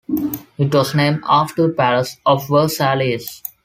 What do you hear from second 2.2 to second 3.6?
of Versailles.